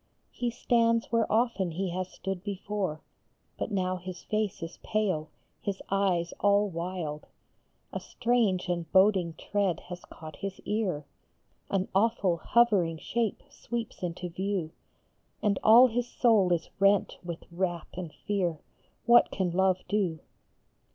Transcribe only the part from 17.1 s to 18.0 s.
with wrath